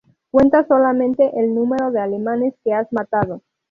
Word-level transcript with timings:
Cuenta 0.31 0.65
solamente 0.67 1.29
el 1.39 1.53
número 1.53 1.91
de 1.91 1.99
alemanes 1.99 2.55
que 2.63 2.73
has 2.73 2.91
matado. 2.91 3.43